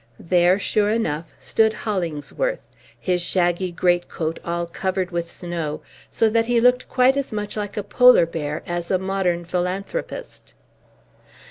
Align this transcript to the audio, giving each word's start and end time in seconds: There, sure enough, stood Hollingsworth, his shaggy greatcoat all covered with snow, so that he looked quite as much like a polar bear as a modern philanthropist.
There, 0.19 0.57
sure 0.57 0.89
enough, 0.89 1.31
stood 1.39 1.73
Hollingsworth, 1.85 2.61
his 2.99 3.21
shaggy 3.21 3.71
greatcoat 3.71 4.39
all 4.43 4.65
covered 4.65 5.11
with 5.11 5.27
snow, 5.27 5.81
so 6.09 6.27
that 6.31 6.47
he 6.47 6.59
looked 6.59 6.89
quite 6.89 7.15
as 7.17 7.31
much 7.31 7.55
like 7.55 7.77
a 7.77 7.83
polar 7.83 8.25
bear 8.25 8.63
as 8.65 8.89
a 8.89 8.97
modern 8.97 9.45
philanthropist. 9.45 10.55